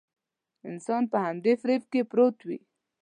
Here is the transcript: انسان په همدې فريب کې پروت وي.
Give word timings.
انسان 0.69 1.03
په 1.11 1.17
همدې 1.25 1.53
فريب 1.61 1.83
کې 1.91 2.01
پروت 2.09 2.37
وي. 2.47 2.59